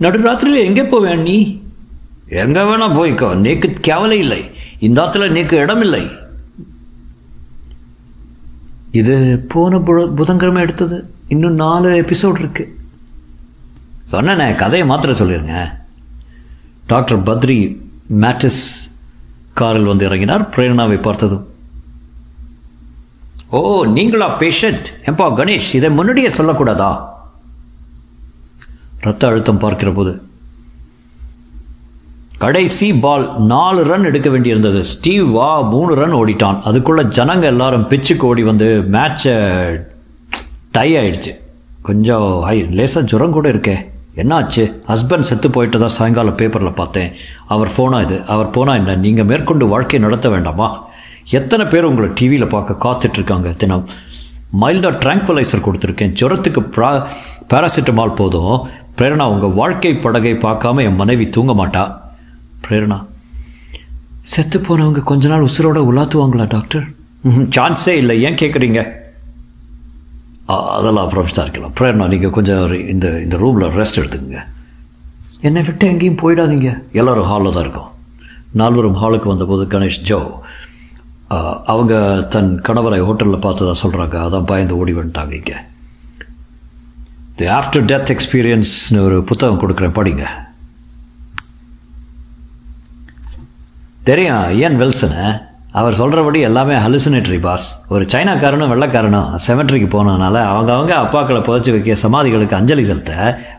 [0.00, 1.62] நடுராத்திரியில் எங்கே போவேன் அண்ணி
[2.28, 3.36] எங்கே வேணா போய்க்கோ.
[3.36, 4.50] நேக்கு கேவலை இல்லை.
[4.78, 6.10] இந்த ஆத்துல நேக்கு இடமில்லை
[8.90, 11.14] இது போன புத- புதன்கிழமை எடுத்தது.
[11.28, 12.76] இன்னும் நாலு எபிசோட் இருக்கு.
[14.12, 15.70] சொன்னேனே கதையை மாத்திர சொல்லிருங்க.
[16.86, 17.76] டாக்டர் பத்ரி
[18.20, 18.90] மேட்டிஸ்
[19.52, 20.48] காரில் வந்து இறங்கினார்.
[20.56, 21.46] பிரேரணாவை பார்த்ததும்
[23.50, 27.12] ஓ நீங்களா பேஷண்ட் ஏப்பா கணேஷ் இதை முன்னாடியே சொல்லக்கூடாதா?
[29.04, 30.12] ரத்த அழுத்தம் பார்க்கிற போது
[32.38, 34.80] கடைசி பால் நாலு ரன் எடுக்க வேண்டியிருந்தது.
[34.92, 36.58] ஸ்டீவ் வா மூணு ரன் ஓடிட்டான்.
[36.68, 39.34] அதுக்குள்ள ஜனங்க எல்லாரும் பிச்சுக்கு ஓடி வந்து மேட்சை
[40.76, 41.32] டை ஆயிடுச்சு.
[41.82, 43.76] கொஞ்சம் ஹை லேசாக ஜுரம் கூட இருக்கே.
[44.16, 44.64] என்னாச்சு?
[44.88, 47.12] ஹஸ்பண்ட் செத்து போயிட்டதா சாயங்காலம் பேப்பரில் பார்த்தேன்.
[47.54, 48.18] அவர் போனா இது.
[48.34, 48.94] அவர் போனால் என்ன?
[49.06, 50.68] நீங்கள் மேற்கொண்டு வாழ்க்கை நடத்த வேண்டாமா?
[51.30, 53.56] எத்தனை பேர் உங்களை டிவியில் பார்க்க காத்துட்ருக்காங்க?
[53.56, 53.88] தினம்.
[54.60, 56.14] மைல்டாக ட்ராங்குவலைசர் கொடுத்துருக்கேன்.
[56.20, 56.90] ஜுரத்துக்கு ப்ரா
[57.50, 58.54] பேராசிட்டமால் போதும்.
[58.98, 61.82] பிரேரணா உங்கள் வாழ்க்கை படகை பார்க்காம என் மனைவி தூங்க மாட்டா.
[62.64, 62.98] பிரேரணா
[64.32, 66.84] செத்து போனவங்க கொஞ்ச நாள் உசுரோட உலாத்துவாங்களா டாக்டர்?
[67.56, 68.14] சான்ஸே இல்லை.
[68.26, 68.80] ஏன் கேட்குறீங்க
[70.76, 71.74] அதெல்லாம் அப்புறம் விசாரிக்கலாம்.
[71.78, 74.40] பிரேரணா நீங்கள் கொஞ்சம் இந்த இந்த ரூமில் ரெஸ்ட் எடுத்துக்கங்க.
[75.48, 76.70] என்னை விட்டு எங்கேயும் போயிடாதீங்க.
[77.00, 77.90] எல்லோரும் ஹாலில் தான் இருக்கோம்.
[78.60, 80.20] நால்வரும் ஹாலுக்கு வந்தபோது கணேஷ் ஜோ
[81.72, 81.94] அவங்க
[82.32, 85.56] தன் கணவரை ஹோட்டலில் பார்த்ததா சொல்கிறாங்க அதான் பயந்து ஓடி வந்துட்டாங்க இங்கே.
[87.38, 90.24] தி ஆஃப்டர் டெத் எக்ஸ்பீரியன்ஸ்னு ஒரு புத்தகம் கொடுக்குறேன் படிங்க.
[94.04, 95.24] தெரியும் ஏன் வெல்சனு
[95.72, 101.94] அவர் சொல்கிறபடி எல்லாமே ஹலுசினேட்டரி பாஸ் ஒரு சைனாக்காரனும் வெள்ளைக்காரனும் செமெட்ரிக்கு போனதுனால அவங்க அவங்க அப்பாக்களை புதைச்சி வைக்க
[101.94, 103.12] சமாதிகளுக்கு அஞ்சலி செலுத்த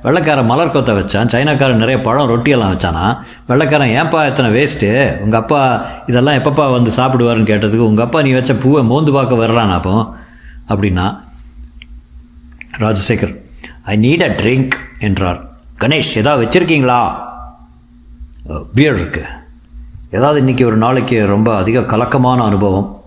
[0.04, 3.06] வெள்ளைக்காரன் மலர் கொத்த வச்சான் சைனாக்காரன் நிறைய பழம் ரொட்டியெல்லாம் வச்சானா
[3.48, 5.62] வெள்ளைக்காரன் ஏன்பா எத்தனை வேஸ்ட்டு உங்கள் அப்பா
[6.08, 9.96] இதெல்லாம் எப்பப்பா வந்து சாப்பிடுவாருன்னு கேட்டதுக்கு உங்கள் அப்பா நீ வச்ச பூவை மோந்து பார்க்க வரலான் அப்போ
[10.70, 11.08] அப்படின்னா
[12.78, 13.36] Rajasekar
[13.92, 15.40] I need a drink என்றார்.
[15.80, 17.00] கணேஷ் ஏதாவது வச்சுருக்கீங்களா?
[18.74, 19.26] பியர் இருக்கு.
[20.12, 23.04] ஏதாவது இன்னைக்கு ஒரு நாளைக்கு ரொம்ப அதிக கலக்கமான அனுபவம்?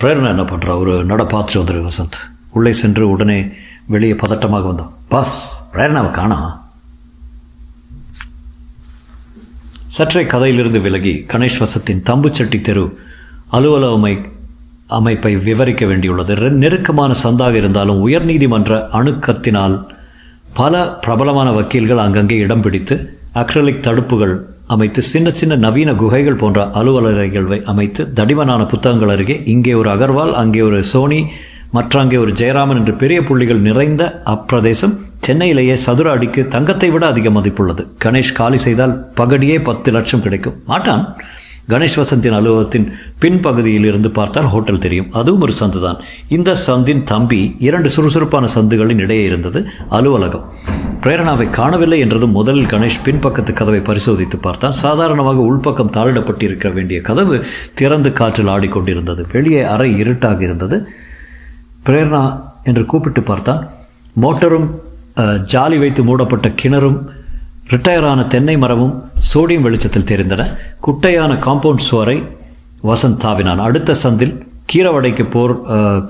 [0.00, 2.18] பிரேரணை என்ன பண்ணுறா ஒரு நட பார்த்துட்டு வந்துரு வசந்த்.
[2.50, 3.38] உள்ளே சென்று உடனே
[3.86, 4.92] வெளியே பதட்டமாக வந்தான்.
[5.08, 6.40] பாஸ் பிரேரணாவை காணா?
[9.86, 12.84] சற்றே கதையிலிருந்து விலகி கணேஷ் வசத்தின் தம்புச்சட்டி தெரு
[13.52, 14.31] அலுவலகமை
[14.98, 16.34] அமைப்பை விவரிக்க வேண்டியுள்ளது.
[16.62, 19.76] நெருக்கமான சந்தாக இருந்தாலும் உயர்நீதிமன்ற அணுக்கத்தினால்
[20.58, 22.96] பல பிரபலமான வக்கீல்கள் அங்கங்கே இடம் பிடித்து
[23.42, 24.34] அக்ரலிக் தடுப்புகள்
[24.74, 30.60] அமைத்து சின்ன சின்ன நவீன குகைகள் போன்ற அலுவலர்கள் அமைத்து தடிமனான புத்தகங்கள் அருகே இங்கே ஒரு அகர்வால் அங்கே
[30.60, 31.20] ஒரு சோனி
[31.76, 34.02] மற்றாங்கே ஒரு ஜெயராமன் என்று பெரிய புள்ளிகள் நிறைந்த
[34.32, 34.94] அப்பிரதேசம்
[35.26, 37.82] சென்னையிலேயே சதுர அடிக்கு தங்கத்தை விட அதிக மதிப்புள்ளது.
[38.04, 40.56] கணேஷ் காலி செய்தால் பகடியே பத்து லட்சம் கிடைக்கும்.
[40.66, 41.04] மாட்டான்.
[41.70, 42.86] கணேஷ் வசந்தின் அலுவலகத்தின்
[43.22, 45.08] பின்பகுதியில் இருந்து பார்த்தால் ஹோட்டல் தெரியும்.
[45.18, 45.98] அதுவும் ஒரு சந்து தான்
[46.36, 49.60] இந்த சந்தின் தம்பி இரண்டு சுறுசுறுப்பான சந்துகளின் இடையே இருந்தது
[49.98, 50.46] அலுவலகம்.
[51.04, 54.76] பிரேரணாவை காணவில்லை என்றதும் முதலில் கணேஷ் பின்பக்கத்து கதவை பரிசோதித்து பார்த்தான்.
[54.82, 57.38] சாதாரணமாக உள்பக்கம் தாளிடப்பட்டிருக்க வேண்டிய கதவு
[57.80, 59.24] திறந்து காற்றில் ஆடிக்கொண்டிருந்தது.
[59.34, 60.78] வெளியே அறை இருட்டாக இருந்தது.
[61.88, 62.24] பிரேரணா
[62.70, 63.62] என்று கூப்பிட்டு பார்த்தான்.
[64.24, 64.68] மோட்டரும்
[65.52, 67.00] ஜாலி வைத்து மூடப்பட்ட கிணறும்
[67.72, 68.94] ரிட்டையரான தென்னை மரமும்
[69.28, 70.42] சோடியம் வெளிச்சத்தில் தெரிந்தன.
[70.86, 72.16] குட்டையான காம்பவுண்ட் சுவரை
[72.90, 74.34] வசந்த் தாவினான் அடுத்த சந்தில்
[74.72, 75.54] கீரவடைக்கு போர்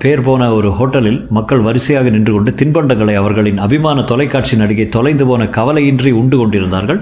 [0.02, 5.48] பேர் போன ஒரு ஹோட்டலில் மக்கள் வரிசையாக நின்று கொண்டு தின்பண்டங்களை அவர்களின் அபிமான தொலைக்காட்சி நடிகை தொலைந்து போன
[5.58, 7.00] கவலையின்றி உண்டு கொண்டிருந்தார்கள்.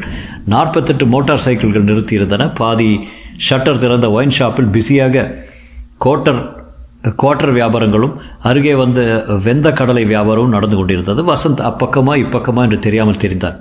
[0.54, 2.50] நாற்பத்தெட்டு மோட்டார் சைக்கிள்கள் நிறுத்தியிருந்தன.
[2.60, 2.90] பாதி
[3.48, 5.26] ஷட்டர் திறந்த ஒயின் ஷாப்பில் பிஸியாக
[6.06, 6.42] கோட்டர்
[7.22, 8.14] குவார்ட்டர் வியாபாரங்களும்
[8.50, 9.00] அருகே வந்த
[9.46, 11.22] வெந்த கடலை வியாபாரமும் நடந்து கொண்டிருந்தது.
[11.32, 13.58] வசந்த் அப்பக்கமா இப்பக்கமா என்று தெரியாமல் தெரிந்தான்.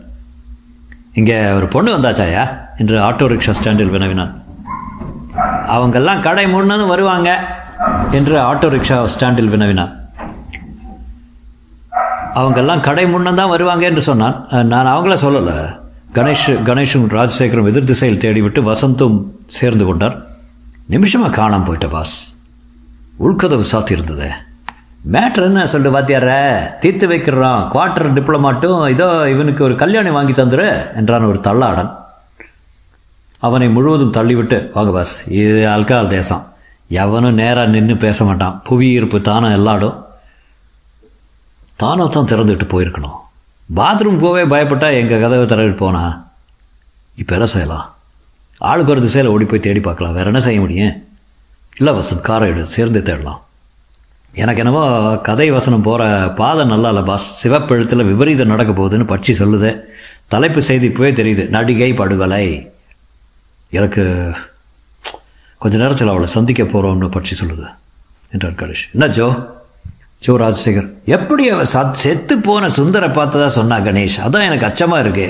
[1.14, 2.44] இங்கே ஒரு பொண்ணு வந்தாச்சாயா?
[2.78, 4.34] என்று ஆட்டோ ரிக்ஷா ஸ்டாண்டில் வினவினான்.
[5.76, 7.30] அவங்கெல்லாம் கடை மூடினதும் வருவாங்க
[8.12, 9.94] என்று ஆட்டோ ரிக்ஷா ஸ்டாண்டில் வினவினான்.
[12.40, 14.36] அவங்கெல்லாம் கடை முன்னம் தான் வருவாங்க என்று சொன்னான்.
[14.74, 15.58] நான் அவங்கள சொல்லலை.
[16.18, 20.18] கணேஷ் கணேஷும் ராஜசேகரும் எதிர் திசையில் தேடிவிட்டு வசந்தும் சேர்ந்து கொண்டார்.
[20.96, 22.16] நிமிஷமாக காணாமல் போயிட்ட பாஸ்.
[23.26, 23.96] உள்கதவு சாத்தி
[25.14, 26.32] மேட்ரு என்ன சொல்லிட்டு பாத்தியார
[26.80, 31.92] தீர்த்து வைக்கிறான் குவார்டர் டிப்ளமாட்டும் இதோ இவனுக்கு ஒரு கல்யாணம் வாங்கி தந்துரு என்றான் ஒரு தள்ளாடன்.
[33.40, 36.54] அவனை முழுவதும் தள்ளிவிட்டு வாங்க பாஸ் இது அல்கால் தேசம்.
[36.88, 38.62] எவனும் நேராக நின்று பேச மாட்டான்.
[38.64, 40.06] புவி ஈர்ப்பு தானே எல்லாடும்.
[41.76, 43.18] தானோ தான் திறந்துட்டு போயிருக்கணும்.
[43.76, 46.32] பாத்ரூம் போவே பயப்பட்டா எங்கள் கதவை திறந்துட்டு போனா?
[47.16, 47.96] இப்போ எல்லாம் செய்யலாம்?
[48.58, 50.14] ஆளுக்கு ஒரு திசையில் ஓடி போய் தேடி பார்க்கலாம்.
[50.14, 51.04] வேற என்ன செய்ய முடியும்?
[51.78, 53.42] இல்லை வசந்த் காரை எடு சேர்ந்து தேடலாம்.
[54.34, 57.48] எனக்கு என்னவோ கதை வசனம் போகிற பாதை நல்லா இல்லை பாஸ்.
[57.48, 59.80] சிவப்பெழுத்தில் விபரீதம் நடக்க போகுதுன்னு பட்சி சொல்லுது.
[60.28, 61.50] தலைப்பு செய்தி இப்போவே தெரியுது.
[61.50, 62.72] நடிகை படுகொலை
[63.70, 64.36] எனக்கு
[65.58, 67.66] கொஞ்ச நேரத்தில் அவளை சந்திக்க போகிறோம்னு பட்சி சொல்லுது.
[68.32, 69.28] என்றார் கணேஷ் என்ன ஜோ?
[70.20, 70.90] ஜோ ராஜசேகர்.
[71.06, 74.18] எப்படி அவ சத் செத்து போன சுந்தரை பார்த்ததா சொன்னா கணேஷ்?
[74.26, 75.28] அதான் எனக்கு அச்சமாக இருக்கு.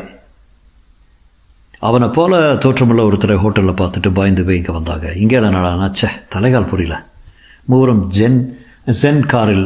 [1.80, 5.14] அவனை போல தோற்றமுள்ள ஒருத்தரை ஹோட்டலில் பார்த்துட்டு பயந்து போய் இங்கே வந்தாங்க.
[5.14, 7.06] இங்கே என்னடா ச்சே தலைகால் புரியல.
[7.66, 9.66] மூவரும் ஜென் ஜென் காரில்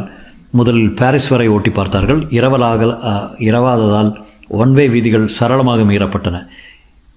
[0.57, 2.21] முதலில் பாரிஸ் வரை ஓட்டி பார்த்தார்கள்.
[2.37, 2.81] இரவலாக
[3.47, 4.11] இரவாததால்
[4.59, 6.37] ஒன்வே வீதிகள் சரளமாக மீறப்பட்டன.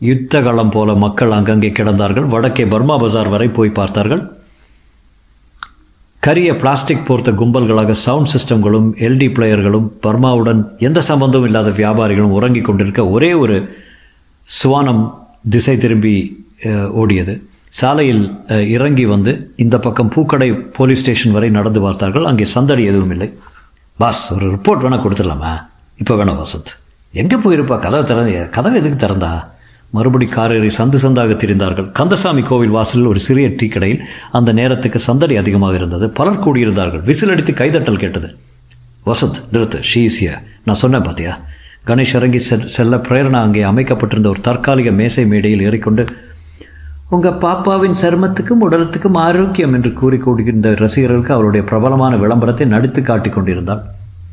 [0.00, 2.26] யுத்த காலம் போல மக்கள் அங்கங்கே கிடந்தார்கள்.
[2.34, 4.22] வடக்கே பர்மா பஜார் வரை போய் பார்த்தார்கள்.
[6.22, 13.02] கரிய பிளாஸ்டிக் போர்த்த கும்பல்களாக சவுண்ட் சிஸ்டம்களும் எல்டி பிளேயர்களும் பர்மாவுடன் எந்த சம்பந்தமும் இல்லாத வியாபாரிகளும் உறங்கிக் கொண்டிருக்க
[13.16, 13.56] ஒரே ஒரு
[14.48, 15.04] சுவானம்
[15.54, 16.14] திசை திரும்பி
[17.02, 17.36] ஓடியது.
[17.70, 18.22] சாலையில்
[18.76, 19.32] இறங்கி வந்து
[19.64, 22.28] இந்த பக்கம் பூக்கடை போலீஸ் ஸ்டேஷன் வரை நடந்து பார்த்தார்கள்.
[22.30, 23.28] அங்கே சந்தடி எதுவும் இல்லை.
[23.98, 25.52] பாஸ் ஒரு ரிப்போர்ட் வேணால் கொடுத்துடலாமா?
[26.02, 26.72] இப்போ வேணாம் வசந்த்.
[27.22, 27.76] எங்கே போயிருப்பா?
[27.84, 29.30] கதவை திறந்து கதவை எதுக்கு திறந்தா?
[29.96, 31.88] மறுபடி காரேறி சந்து சந்தாக திரிந்தார்கள்.
[31.98, 34.00] கந்தசாமி கோவில் வாசலில் ஒரு சிறிய டீ கடையில்
[34.38, 36.06] அந்த நேரத்துக்கு சந்தடி அதிகமாக இருந்தது.
[36.18, 37.02] பலர் கூடியிருந்தார்கள்.
[37.10, 38.28] விசில் அடித்து கைதட்டல் கேட்டது.
[39.08, 39.80] வசந்த் நிறுத்து.
[39.90, 40.30] ஷீசிய
[40.64, 41.34] நான் சொன்னேன் பாத்தியா?
[41.88, 46.04] கணேஷ் இறங்கி செல் செல்ல பிரேரணா அங்கே அமைக்கப்பட்டிருந்த ஒரு தற்காலிக மேசை மேடையில் ஏறிக்கொண்டு
[47.08, 50.18] உங்கள் பாப்பாவின் சருமத்துக்கும் உடலத்துக்கும் ஆரோக்கியம் என்று கூறி
[50.62, 53.82] ரசிகர்களுக்கு அவருடைய பிரபலமான விளம்பரத்தை நடித்து காட்டி கொண்டிருந்தாள்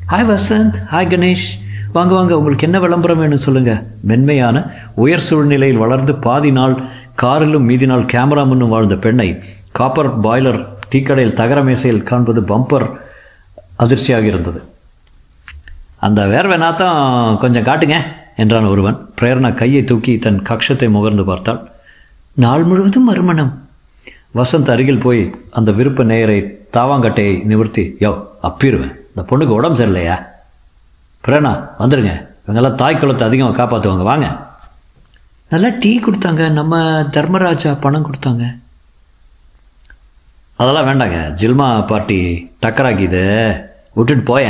[0.08, 1.46] ஹாய் வசந்த் ஹாய் கணேஷ்
[1.92, 2.38] வாங்க வாங்க.
[2.38, 6.82] உங்களுக்கு என்ன விளம்பரம் வேணும் சொல்லுங்கள் மென்மையான உயர் சூழ்நிலையில் வளர்ந்து பாதி நாள்
[7.22, 12.90] காரிலும் மீதி நாள் கேமரா முன்னும் வாழ்ந்த பெண்ணை காப்பர் பாய்லர் டீக்கடையில் தகர மேசையில் காண்பது பம்பர்
[13.76, 14.62] அதிர்ச்சியாக இருந்தது.
[15.98, 17.98] அந்த வேர்வை நாத்தம் கொஞ்சம் காட்டுங்க
[18.36, 19.08] என்றான் ஒருவன்.
[19.20, 21.68] பிரேரணா கையை தூக்கி தன் கக்ஷத்தை முகர்ந்து பார்த்தாள்.
[22.34, 23.68] நாள் முழுவதும் மறுமணம்.
[24.34, 26.38] வசந்த் அருகில் போய் அந்த விருப்ப நேயரை
[26.72, 30.26] தாவாங்கட்டையை நிவர்த்தி யோ அப்பிடுவேன் இந்த பொண்ணுக்கு உடம்பு சரியில்லையா?
[31.24, 34.26] பிரணா வந்துடுங்க இவங்கெல்லாம் தாய் குளத்தை அதிகமாக காப்பாற்றுவாங்க வாங்க.
[35.48, 36.50] நல்லா டீ கொடுத்தாங்க.
[36.50, 38.56] நம்ம தர்மராஜா பணம் கொடுத்தாங்க.
[40.56, 41.18] அதெல்லாம் வேண்டாங்க.
[41.42, 43.22] ஜில்மா பார்ட்டி டக்கராக்கிது
[43.94, 44.48] விட்டுட்டு போய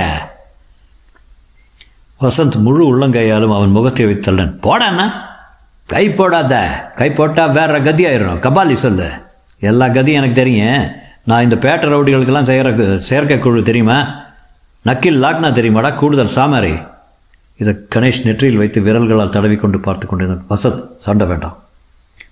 [2.20, 4.52] வசந்த் முழு உள்ளங்கையாலும் அவன் முகத்தை வைத்தள்ளன்.
[4.62, 5.12] போடாண்ணா
[5.86, 6.68] கை போடாத.
[6.96, 9.10] கை போட்டால் வேற கதி ஆயிடும் கபாலி சொல்லு.
[9.58, 10.90] எல்லா கதியும் எனக்கு தெரியும்.
[11.24, 14.22] நான் இந்த பேட்டை ரவுடிகளுக்கெல்லாம் செய்கிற செயற்கை குழு தெரியுமா?
[14.84, 15.94] நக்கில் லாக்னா தெரியுமாடா?
[15.94, 16.74] கூடுதல் சாமாரி.
[17.56, 20.58] இதை கணேஷ் நெற்றியில் வைத்து விரல்களால் தடவி கொண்டு பார்த்து கொண்டிருந்தான்.
[20.58, 21.62] வசத் சண்டை வேண்டாம்.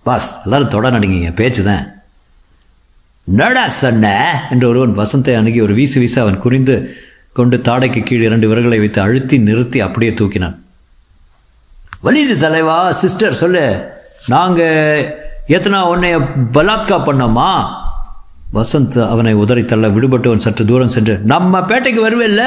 [0.03, 1.93] பாஸ் எல்லாரும் தொட நடிங்க பேச்சு தான்.
[3.27, 4.47] என்னடா சொன்ன?
[4.51, 6.93] என்று ஒருவன் வசந்தை அணுகி ஒரு வீசு வீசு அவன் குறிந்து
[7.33, 10.62] கொண்டு தாடைக்கு கீழ் இரண்டு விரல்களை வைத்து அழுத்தி நிறுத்தி அப்படியே தூக்கினான்.
[12.03, 13.91] வலிது தலைவா சிஸ்டர் சொல்லு.
[14.27, 17.51] நாங்கள் எத்தனை உன்னைய பலாத்கா பண்ணோமா?
[18.55, 22.43] வசந்த் அவனை உதறி தள்ள விடுபட்டவன் சற்று தூரம் சென்று நம்ம பேட்டைக்கு வருவேல்ல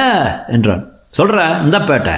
[0.48, 0.84] என்றான்.
[1.08, 2.12] சொல்கிற இந்த பேட்டை.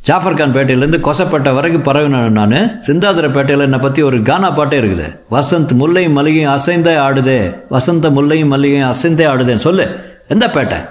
[0.00, 2.52] ஜாஃபர் கான் பேட்டையிலேருந்து கொசப்பேட்டை வரைக்கும் பரவினேன் நான்.
[2.86, 5.18] சிந்தாதிர பேட்டையில் என்னை பற்றி ஒரு கானா பாட்டே இருக்குது.
[5.30, 7.60] வசந்த் முல்லையும் மல்லிகையும் அசைந்தே ஆடுதே.
[7.68, 10.88] வசந்த முல்லையும் மல்லிகையும் அசைந்தே ஆடுதேன்னு சொல்லு எந்த பேட்டை?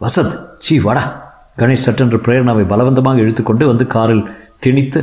[0.00, 1.04] வசந்த் சீ வாடா.
[1.58, 5.00] கணேஷ் சட்டென்று பிரேரணாவை பலவந்தமாக இழுத்துக்கொண்டு வந்து காரில் திணித்து.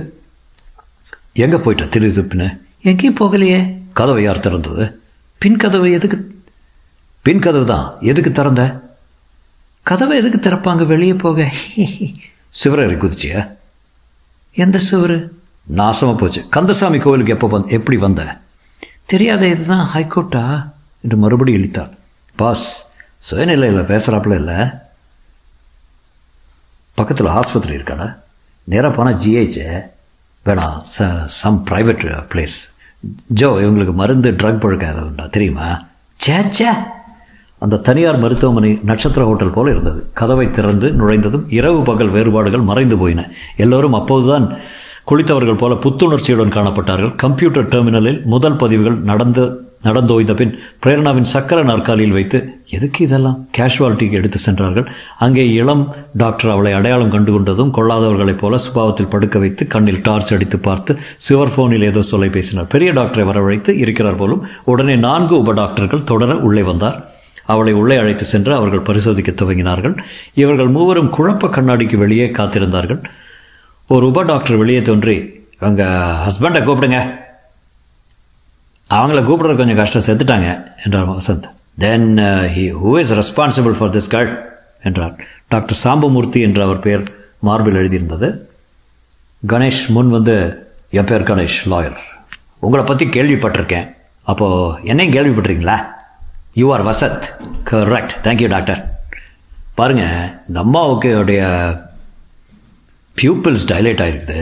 [1.33, 2.59] எங்கே போயிட்ட திரு துப்பின?
[2.81, 3.77] எங்கேயும் போகலையே.
[3.93, 4.95] கதவை யார் திறந்தது?
[5.37, 6.17] பின் கதவை எதுக்கு?
[7.21, 7.97] பின் கதவு தான்.
[7.99, 8.63] எதுக்கு திறந்த?
[9.81, 10.85] கதவை எதுக்கு திறப்பாங்க?
[10.85, 11.51] வெளியே போக.
[12.63, 13.41] சிவரறி குதிச்சியா?
[14.53, 15.29] எந்த சிவரு?
[15.75, 16.47] நாசமாக போச்சு.
[16.49, 18.39] கந்தசாமி கோவிலுக்கு எப்போ வந்த எப்படி வந்த?
[19.05, 19.89] தெரியாத இதுதான்.
[19.93, 20.71] ஹைகோர்ட்டா?
[21.01, 21.97] என்று மறுபடியும் இழித்தாள்.
[22.35, 22.87] பாஸ்
[23.31, 24.55] சுயநிலையில் பேசுகிறாப்புல இல்லை?
[26.95, 28.07] பக்கத்தில் ஆஸ்பத்திரி இருக்காடா?
[28.71, 29.59] நேராக போனால் ஜிஹெச்
[30.45, 32.57] வேணாம் ச சம் ப்ரைவேட் பிளேஸ்
[33.25, 35.25] ஜோ இவங்களுக்கு மருந்து ட்ரக் பழக்கம் ஏதாவது உண்டா?
[35.25, 35.67] தெரியுமா?
[36.15, 36.67] சே சே
[37.59, 40.09] அந்த தனியார் மருத்துவமனை நட்சத்திர ஹோட்டல் போல் இருந்தது.
[40.13, 43.21] கதவை திறந்து நுழைந்ததும் இரவு பகல் வேறுபாடுகள் மறைந்து போயின.
[43.57, 44.45] எல்லோரும் அப்போதுதான்
[45.07, 47.15] குளித்தவர்கள் போல புத்துணர்ச்சியுடன் காணப்பட்டார்கள்.
[47.15, 52.37] கம்ப்யூட்டர் டெர்மினலில் முதல் பதிவுகள் நடந்து நடந்தோய்ந்த பின் பிரேரணாவின் சக்கர நாற்காலியில் வைத்து
[52.69, 53.47] எதுக்கு இதெல்லாம்?
[53.57, 54.87] கேஷுவாலிட்டிக்கு எடுத்து சென்றார்கள்.
[55.17, 60.59] அங்கே இளம் டாக்டர் அவளை அடையாளம் கண்டு கொண்டதும் கொள்ளாதவர்களைப் போல சுபாவத்தில் படுக்க வைத்து கண்ணில் டார்ச் அடித்து
[60.59, 66.03] பார்த்து சிவர் ஃபோனில் ஏதோ சொல்லை பேசினார் பெரிய டாக்டரை வரவழைத்து இருக்கிறார் போலும் உடனே நான்கு உப டாக்டர்கள்
[66.03, 67.09] தொடர உள்ளே வந்தார்.
[67.45, 69.97] அவளை உள்ளே அழைத்து சென்று அவர்கள் பரிசோதிக்க துவங்கினார்கள்.
[70.33, 73.01] இவர்கள் மூவரும் குழப்ப கண்ணாடிக்கு வெளியே காத்திருந்தார்கள்.
[73.87, 75.17] ஒரு உப டாக்டர் வெளியே தோன்றி
[75.59, 75.83] அவங்க
[76.25, 77.27] ஹஸ்பண்டை கூப்பிடுங்க.
[78.93, 80.05] அவங்கள கூப்பிடுறது கொஞ்சம் கஷ்டம்.
[80.07, 80.49] செத்துட்டாங்க
[80.85, 81.49] என்றார் Vasanth.
[81.77, 82.17] Then
[82.55, 84.31] he who is responsible for this girl
[84.83, 85.15] என்றார்.
[85.47, 87.03] டாக்டர் சாம்பமூர்த்தி என்ற அவர் பெயர்
[87.39, 88.37] மார்பில் எழுதியிருந்தது.
[89.47, 90.35] கணேஷ் முன் வந்து
[90.89, 91.97] என் பேர் கணேஷ் லாயர்
[92.59, 93.95] உங்களை பற்றி கேள்விப்பட்டிருக்கேன்.
[94.21, 95.77] அப்போது என்னையும் கேள்விப்பட்டிருக்கீங்களா?
[96.53, 97.23] You are வசத்
[97.65, 98.81] correct thank you doctor
[99.75, 101.43] பாருங்கள் இந்த அம்மாவுக்கு உடைய
[103.21, 104.39] பியூப்பிள்ஸ் டைலேட் ஆகிருக்குது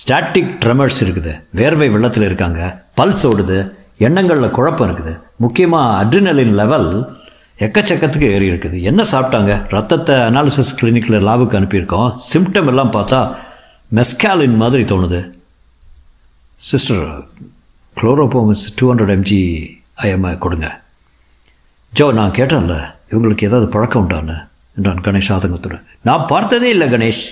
[0.00, 1.32] ஸ்டாட்டிக் ட்ரெமர்ஸ் இருக்குது.
[1.56, 2.84] வேர்வை வெள்ளத்தில் இருக்காங்க.
[2.96, 3.58] பல்ஸ் ஓடுது.
[3.98, 5.20] எண்ணங்களில் குழப்பம் இருக்குது.
[5.36, 7.16] முக்கியமாக அட்ரினலின் லெவல்
[7.58, 8.82] எக்கச்சக்கத்துக்கு ஏறி இருக்குது.
[8.82, 9.52] என்ன சாப்பிட்டாங்க?
[9.68, 12.10] ரத்தத்தை அனாலிசிஸ் கிளினிக்கில் லாபுக்கு அனுப்பியிருக்கோம்.
[12.32, 13.36] சிம்டம் எல்லாம் பார்த்தா
[13.94, 15.30] மெஸ்காலின் மாதிரி தோணுது.
[16.54, 17.04] Sister
[17.96, 19.40] chlorpromazine two hundred M G
[20.02, 20.80] I M I கொடுங்க.
[21.92, 22.76] ஜோ நான் கேட்டேன்ல
[23.10, 24.36] இவங்களுக்கு ஏதாவது பழக்கம் உண்டான்னு.
[24.76, 25.84] என்றான் கணேஷ் ஆதங்கத்துடன்.
[26.00, 27.24] நான் பார்த்ததே இல்லை கணேஷ்.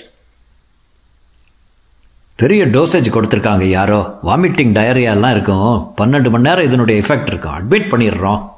[2.36, 4.18] பெரிய டோசேஜ் கொடுத்துருக்காங்க யாரோ.
[4.24, 5.94] வாமிட்டிங் டயரியாலாம் இருக்கும்.
[5.96, 7.52] பன்னெண்டு மணி நேரம் இதனுடைய எஃபெக்ட் இருக்கும்.
[7.52, 8.48] அட்மிட் பண்ணிடுறோம்.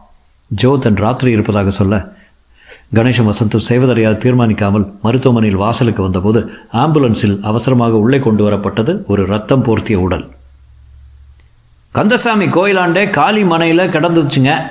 [0.47, 2.17] ஜோ தன் ராத்திரி இருப்பதாக சொல்ல
[2.95, 9.95] கணேஷும் வசந்தும் செய்வதறியாது தீர்மானிக்காமல் மருத்துவமனையில் வாசலுக்கு வந்தபோது ஆம்புலன்ஸில் அவசரமாக உள்ளே கொண்டு வரப்பட்டது ஒரு ரத்தம் போர்த்திய
[9.95, 10.29] உடல்.
[11.91, 14.63] கந்தசாமி கோயிலாண்டே காளி மனையில் கிடந்துச்சுங்க.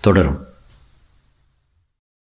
[0.00, 0.47] தொடரும்.